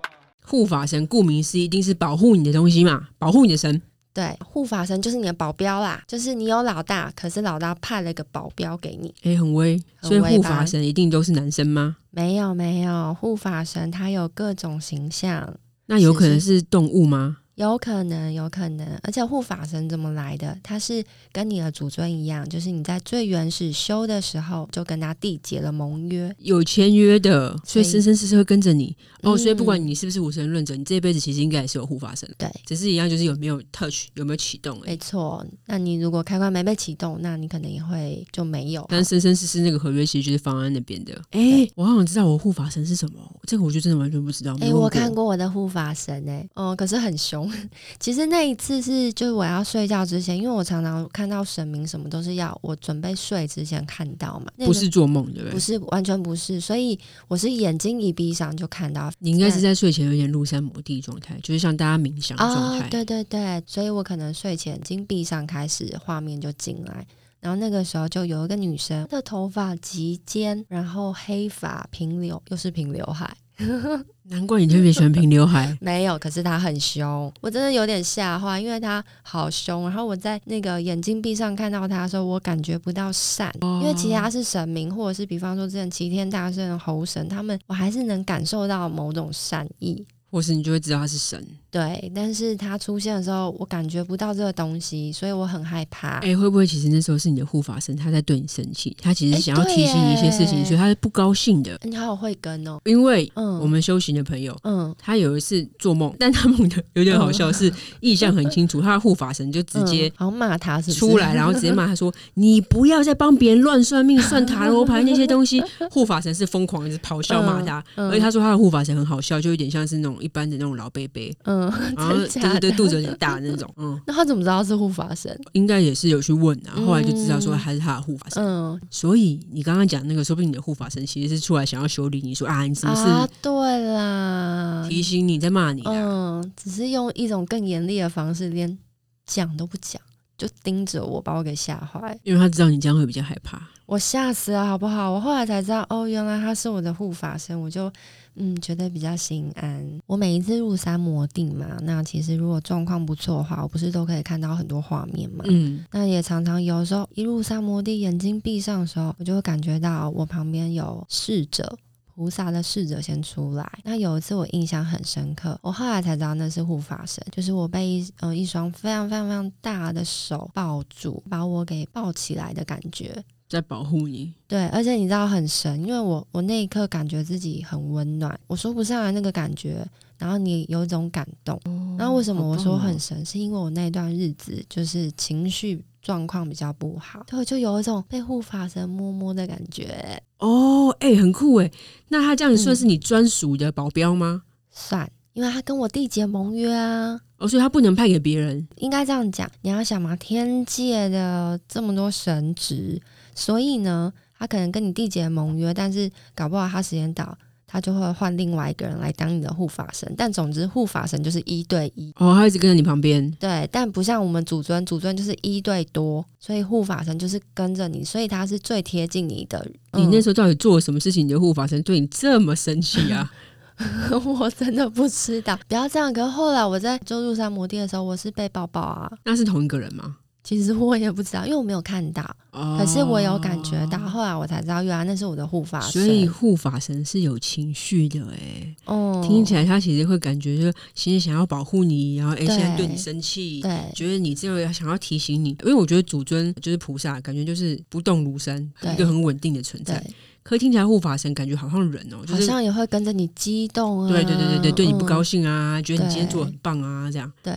[0.46, 3.82] 护法神顾名思义，一定是保护你的东西嘛，保护你的神。
[4.14, 9.81] 对， 护法神就是你的保镖啦，就是你有老大，可是老大派了一个保镖给你，哎、欸，很威。
[10.03, 11.97] 所以护法神一定都是男生吗？
[12.11, 15.55] 没有没有，护法神他有各种形象，
[15.87, 17.37] 那有可能是动物吗？
[17.59, 20.57] 有可能，有可能，而且护法神怎么来的？
[20.63, 28.97] 他是跟你的祖尊一样，就是你在最原始修的时候就跟他缔结了盟约，有签约的，所以生生世世会跟着你。
[29.25, 32.33] 哦，所以不管你是不是无神论者，你这一辈子其实应该也是有护法神。
[32.39, 34.81] 对，只是一样，就是有没有 touch，有没有启动。
[34.85, 38.87] 没错，那你如果开关没被启动，那你可能也会就没有。
[38.89, 41.13] 但生生世世那个合约其实就是放在那边的。
[41.33, 43.19] 哎、欸，我好想知道我护法神是什么，
[43.49, 44.55] 这个我就真的完全不知道。
[44.61, 47.48] 哎、欸，我看过我的护法神、欸，哎，哦，可是很凶。
[47.51, 47.69] 凶。
[47.99, 55.53] 其实那一次是就是我要睡觉之前，因为我常常看到神明什么都是要我准备睡之前看到嘛，那个、不是做梦对不对？
[55.53, 56.61] 不是，完全不是。
[56.61, 59.11] 所以我是眼睛一闭上就看到。
[59.19, 62.87] 你应该是在睡前有点入山摩地状态，就是像大家冥想的状态。
[62.87, 67.07] 哦，对对对，所以我可能睡前眼睛闭上开始画面就进来。
[67.41, 73.37] 然后那个时候就有一个女生，她的头发及肩，然后黑发平留，又是平刘海。
[74.31, 75.77] 难怪你特别喜欢平刘海。
[75.81, 79.85] 没有，可是他很凶，我真的有点吓坏，因为他好凶。
[79.85, 90.07] 然后我在那个眼睛闭上看到他的时候，我感觉不到善，因为其他是神明，或者是比方说之前齐天大圣的猴神，他们我还是能感受到某种善意。
[90.31, 96.17] 或是你就会知道他是神，对，但是他出现的时候，我感觉不到这个东西，所以我很害怕。
[96.19, 98.97] 哎、欸，会不会其实那时候是你的护法神，他在对你生气？
[99.01, 101.79] 他其实想要提醒你一些事情，欸、所以他是不高兴的。
[101.85, 115.63] 你好有慧根哦，因为我们修行的朋友，嗯，他有一次做梦，但他梦的有点好笑，是意象很清楚，他的护法神就直接然后骂他是出来，然后直接骂他说： “你不要再帮别人乱算命、算塔罗牌那些东西。
[115.91, 120.89] ”护法神是疯狂一直咆哮骂他，而且他说他的护法神很好笑，就有点像是那种一般的那种老。
[120.91, 121.58] 贝贝，嗯，
[121.97, 125.39] 然后对对对，肚子有点大那种，嗯， 那他怎么知道是护法神？
[125.53, 128.43] 应该也是有去问啊，后来就知道说还是他的护法神。
[128.45, 133.03] 嗯，所以你刚刚讲那个，说不定你的护法神其实是出来想要修理你，说啊，你是不是？
[133.03, 138.79] 啊，对啦，提醒你在骂你，嗯，只是用一种更严厉的方式，连
[139.27, 140.01] 讲都不讲，
[140.37, 142.19] 就盯着我，把我给吓坏。
[142.23, 145.11] 因为他知道你这样会比较害怕，我吓死了，好不好？
[145.11, 147.91] 我后来才知道，哦，原来他是我的护法神，我就。
[148.39, 150.01] 嗯，觉得比较心安。
[150.07, 155.45] 我每一次入山摩地嘛，那其实如果状况不错的话，我不是都可以看到很多画面嘛。
[155.49, 161.77] 嗯，那也常常有时候一入山摩地，眼睛闭上的时候，我就会感觉到我旁边有侍者，
[162.15, 163.69] 菩萨的侍者先出来。
[163.85, 173.25] 那有一次我印象很深刻，我后来才知道那是护法神，就是我被一呃一双非常非常非常大的手抱住，把我给抱起来的感觉。
[173.49, 179.83] 在保护你，对，而且你知道很神，因为我我那一刻感觉自己很温暖，我说不上来那个感觉，
[180.19, 181.59] 然后你有一种感动，
[181.99, 190.23] 然后为什么我说很神，是因为我那段日子就是情绪状况比较不好，就就有一种被护法神摸摸的感觉。
[190.41, 191.71] 哦，哎、欸，很酷哎，
[192.09, 194.43] 那他这样算是你专属的保镖吗？
[194.71, 197.19] 算，因为他跟我缔结盟约啊。
[197.39, 199.51] 哦，所以他不能派给别人，应该这样讲。
[199.63, 203.01] 你要想嘛，天界的这么多神职。
[203.39, 210.13] 所以呢，他可能跟你缔结盟约，但是搞不好他时间到，他就会换另外一个人来当你的护法神。
[210.17, 213.31] 但总之，护法神就是一对一哦，他一直跟在你旁边。
[213.39, 219.65] 对，但不像我们祖尊，祖尊就是一对多，所以护法神就是跟着你，所以他是最贴近你的。
[219.93, 221.25] 你那时候到底做了什么事情？
[221.25, 223.31] 你的护法神对你这么生气啊？
[224.41, 226.13] 我真的不知道，不要这样。
[226.13, 229.09] 可是后来我在就入山摩地的时候，我是被抱抱啊。
[229.25, 230.17] 那是同一个人吗？
[230.49, 233.99] 其实我也不知道，因为我没有看到，哦、可是我有感觉到。
[233.99, 236.03] 后来我才知道，原来那是我的护法神。
[236.03, 245.51] 所以护法神是有情绪的，哎，哦，听起来他其实会感觉就其实想要保护你，然后哎，现在对你生气，对，觉得你这个想要提醒你。
[245.51, 250.03] 因为我觉得主尊就是菩萨，感觉就是不动如山，一个很稳定的存在。
[250.43, 257.53] 可听起来护法神感觉好像人哦，就是、好像也会跟着你激动啊，对对对对对，对你不高兴啊，嗯、觉得你今天做得很棒啊，这样对。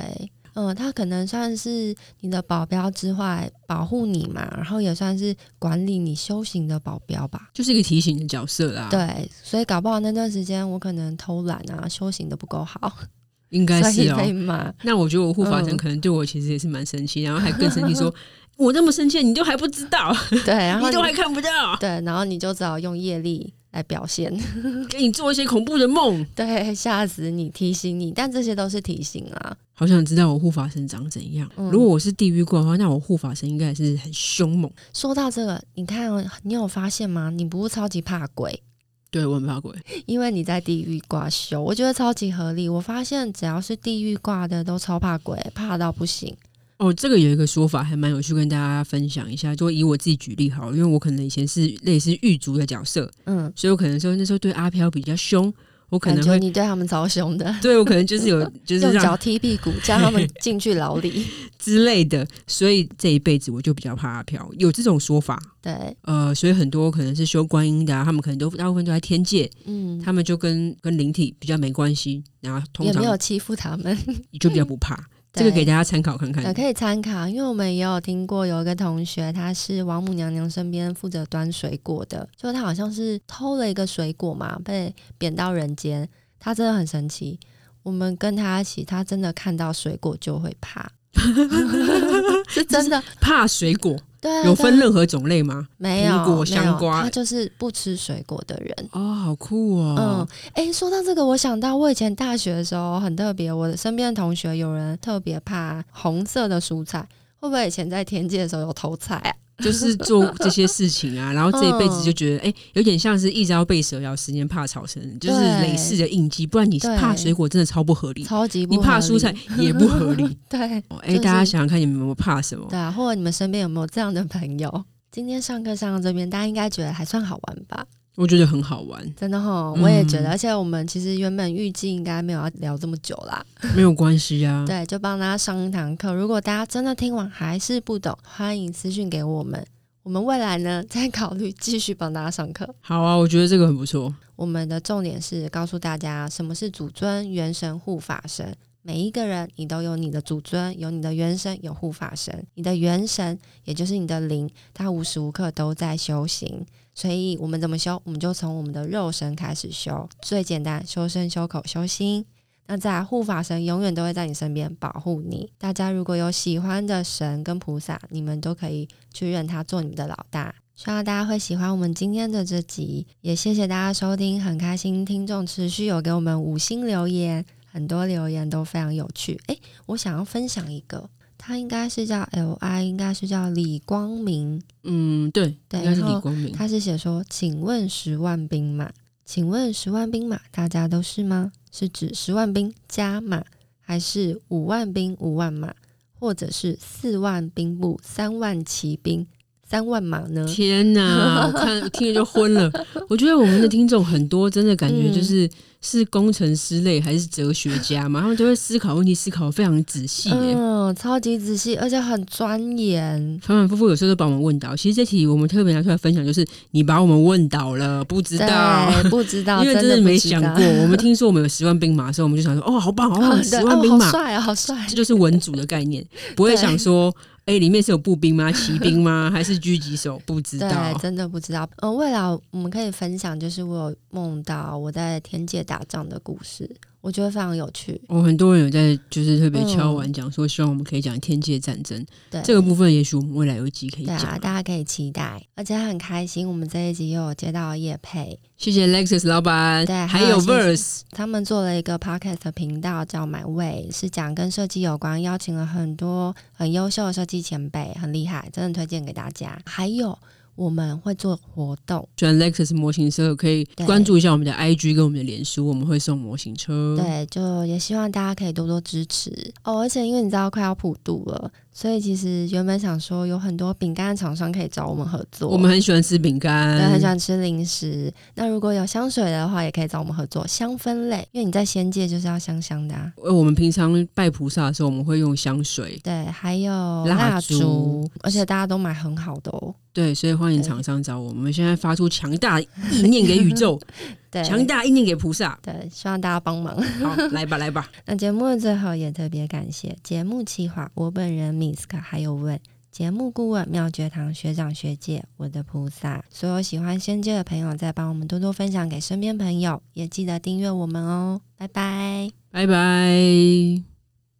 [0.53, 8.87] 嗯，他可能算是你的保镖之外，保护你嘛，然后也算是管理你修行的保镖吧，就是一个提醒的角色啦。
[8.91, 12.91] 对，所以搞不好那段时间我可能偷懒啊，修行的不够好，
[13.49, 14.73] 应该是哦。
[14.83, 18.13] 那我觉得我护法神可能对我其实也是蛮生气，嗯、然后还更生气说，
[18.57, 23.53] 我这么生气，你都还不知道，对，然 后你，你都还看不到，对，然后你就只好用业力。
[23.71, 24.31] 来表现，
[24.89, 29.57] 给你做一些恐怖的梦，对，吓死你，提醒你，但这些都是提醒啊。
[29.73, 31.49] 好想知道我护法神长怎样。
[31.55, 34.71] 嗯、如果我是地狱挂的话，那我护法神应该也是很凶猛。
[34.93, 36.11] 说到这个，你看，
[36.43, 37.31] 你有发现吗？
[37.31, 38.61] 你不是超级怕鬼？
[39.09, 39.73] 对，我很怕鬼，
[40.05, 42.69] 因为你在地狱挂修，我觉得超级合理。
[42.69, 46.35] 我发现只要是地狱挂的，都超怕鬼，怕到不行。
[46.81, 49.55] 哦，这个有一个说法还蛮有趣，跟大家分享一下。
[49.55, 55.53] 就以我自己举例好了，因为我可能以前是类似狱卒的角色，嗯，所以我可能说那时候对阿飘比较凶，
[55.89, 61.27] 我可能会你对他们超凶的，对我可能就是有 就是用脚踢屁股，叫他们 进去牢里
[61.59, 62.27] 之类的。
[62.47, 65.39] 所以这一辈子我就比较怕阿飘，有这种说法。
[65.61, 73.95] 对，呃，所以很多可能是修观音的啊，他们可能都大部分都在天界，嗯，他们就跟跟灵体比较没关系，然后通常也没有欺负他们，
[74.39, 74.99] 就比较不怕。
[75.33, 87.39] 这个给大家参考看看，可以参考，因为我们也有听过有一个同学，他是王母娘娘身边负责端水果的，就他好像是偷了一个水果嘛，被贬到人间，他真的很神奇。
[87.83, 90.91] 我们跟他一起，他真的看到水果就会怕，
[92.49, 93.97] 是真的怕水果。
[94.21, 95.67] 对，有分任何种类吗？
[95.77, 98.89] 没有，苹果、香瓜，他就是不吃水果的人。
[98.91, 99.95] 哦，好酷哦。
[99.97, 106.99] 嗯，哎，说到这个，我想到我以前大学的时候很特别，我的身边的同学有人特别怕红色的蔬菜，
[107.39, 109.33] 会不会以前在天界的时候有偷菜啊？
[109.61, 116.45] 就是做这些事情啊，然后这一辈子就觉得，哎、嗯欸，有点像是一朝被蛇咬，十年怕草绳，就是累世的印记。
[116.45, 118.81] 不然你怕水果真的超不合理，超级不合理。
[118.81, 120.37] 你怕蔬菜也不合理。
[120.49, 122.65] 对，哎、欸，大家想想看，你们有没有怕什么？
[122.69, 124.85] 对啊，或者你们身边有没有这样的朋友？
[125.11, 127.85] 今天上课上到这边，大家应该觉得还算好玩吧？
[128.15, 130.27] 我觉得很好玩，真的哈，我也觉得。
[130.27, 133.43] 嗯、而且我们其实原本预计应该没有要聊这么久啦，
[133.75, 134.63] 没有关系啊。
[134.67, 136.13] 对，就帮大家上一堂课。
[136.13, 139.65] 如果大家真的听完还是不懂，欢迎私信给我们。
[140.03, 142.67] 我们未来呢，再考虑继续帮大家上课。
[142.81, 144.13] 好啊，我觉得这个很不错。
[144.35, 148.55] 我们的重点是告诉大家什么是祖尊、元神、护法神。
[148.83, 152.45] 每一个人，你都有你的祖尊，有你的元神，有护法神。
[152.55, 156.65] 你的元神，也就是你的灵，它无时无刻都在修行。
[156.93, 158.01] 所以，我们怎么修？
[158.03, 160.09] 我们就从我们的肉身开始修。
[160.21, 162.25] 最简单，修身、修口、修心。
[162.67, 165.51] 那在护法神永远都会在你身边保护你。
[165.57, 170.55] 大家如果有喜欢的神跟菩萨，你们都可以去认他做你们的老大。
[170.75, 179.39] 希望大家会喜欢我们今天的这集，也谢谢大家收听，很开心听众持续有给我们五星留言，很多留言都非常有趣。
[179.47, 184.61] 诶，我想要分享一个，他应该是叫 L I，应该是叫李光明。
[184.83, 186.51] 嗯，对，对，应该是李光明。
[186.51, 188.91] 他是写说，请问十万兵马，
[189.23, 191.53] 请问十万兵马，大家都是吗？
[191.71, 193.45] 是指十万兵加马，
[193.79, 195.73] 还是五万兵五万马，
[196.19, 199.25] 或者是四万兵部三万骑兵
[199.71, 200.45] 三万马呢？
[200.45, 202.69] 天哪， 我看听着就昏了。
[203.07, 205.45] 我觉得我们的听众很多，真的感觉就是。
[205.45, 205.49] 嗯
[205.83, 208.21] 是工程师类还是哲学家嘛？
[208.21, 214.75] 他们就会思考问题，思考得非常仔细，嗯，超级仔细，而且很钻研，反反复复，有时候都把我们问倒。
[214.75, 220.63] 其实这题我们特别拿出来分享，就是你把我们问倒了，不知道， 不知道，因为真的没想过。
[220.83, 226.05] 我们听说我们有十万兵马的时候，我们就想说，哦，好棒，好棒， 十万兵马，好帅啊，好帅，这就是文组的概念，
[226.35, 227.11] 不会想说。
[227.51, 228.49] 哎，里面是有步兵吗？
[228.53, 229.29] 骑兵吗？
[229.29, 230.17] 还是狙击手？
[230.25, 231.69] 不知道，对，真的不知道。
[231.79, 232.21] 呃，未来
[232.51, 236.69] 我们可以分享，就是我有梦到我在天界打仗的故事。
[237.01, 237.99] 我觉得非常有趣。
[238.07, 242.05] 哦，很多人有在就是特别敲完讲说，希望我们可以讲天界战争。
[242.29, 244.19] 对、嗯，这个部分也许我们未来有一集可以讲。
[244.39, 245.41] 大家可以期待。
[245.55, 248.39] 而且很开心，我们这一集又有接到叶佩。
[248.57, 249.85] 谢谢 Lexus 老板。
[249.85, 259.59] 对，还有 Verse，他们做了一个 Podcast 频道叫 My Way，是讲跟设计有关，邀请了很多很优秀的设计前辈，很厉害，真的推荐给大家。
[259.65, 260.17] 还有。
[260.55, 266.95] 我们会做活动，喜欢 Lexus 模型车可以关注一下我们的 IG 跟我们的脸书，我们会送模型车。
[266.97, 269.31] 对，就也希望大家可以多多支持
[269.63, 269.79] 哦。
[269.79, 271.51] 而且因为你知道快要普渡了。
[271.73, 278.13] 所以其实原本想说有很多饼干厂商可以找我们合作，我们很喜欢吃饼干，对，很喜欢吃零食。
[278.35, 283.11] 那如果有香水的话，也可以找我们合作香氛类，因为你在仙界就是要香香的啊。
[283.23, 286.71] 呃我们平常拜菩萨的时候，我们会用香水，对，还有
[287.05, 289.73] 蜡烛，而且大家都买很好的哦。
[289.93, 291.41] 对，所以欢迎厂商找我们。
[291.41, 292.67] 我们现在发出强大意
[293.09, 293.79] 念给宇宙。
[294.31, 295.59] 对，强大意念给菩萨。
[295.61, 296.81] 对，希望大家帮忙。
[296.81, 297.87] 好， 来吧，来吧。
[298.05, 302.57] 那节目的最后也特别感谢节目企划我本人 Misk，还有问
[302.91, 311.41] 节目顾问妙觉堂学长学姐，我的菩萨，所有喜欢仙界的朋友，再帮我们多多分享给身边朋友，也记得订阅我们哦。
[311.57, 313.90] 拜拜，拜拜。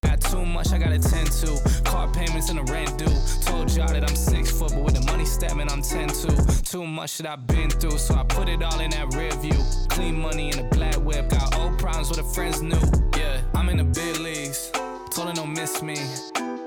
[0.04, 1.82] Got too much I gotta tend to.
[1.84, 3.06] Car payments and the rent due.
[3.42, 6.36] Told y'all that I'm six foot, but with the money stabbing, I'm ten two.
[6.64, 9.58] Too much that I've been through, so I put it all in that rear view.
[9.90, 11.30] Clean money in a black whip.
[11.30, 12.80] Got old problems with the friends new.
[13.18, 14.72] Yeah, I'm in the big leagues.
[15.12, 15.96] Told her don't miss me.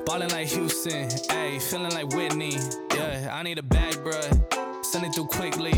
[0.06, 2.56] Ballin' like Houston, ayy, feeling like Whitney.
[2.94, 4.84] Yeah, I need a bag, bruh.
[4.84, 5.74] Send it through quickly.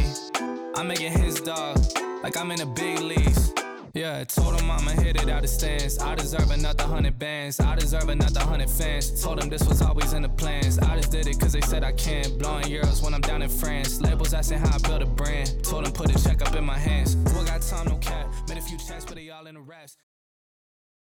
[0.75, 1.79] I'm making his dog,
[2.23, 3.53] like I'm in the big leagues.
[3.97, 5.99] Yeah, told him I'ma hit it out of stance.
[5.99, 7.59] I deserve another hundred bands.
[7.61, 9.23] I deserve another hundred fans.
[9.23, 10.79] Told him this was always in the plans.
[10.79, 12.39] I just did it cause they said I can't.
[12.39, 14.03] Blowing euros when I'm down in France.
[14.03, 15.65] Labels asking how I built a brand.
[15.65, 17.15] Told him put a check up in my hands.
[17.15, 18.31] Who got time, no cap.
[18.51, 20.16] Made a few checks, but they all in the.